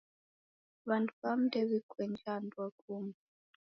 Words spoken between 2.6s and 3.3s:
kungi.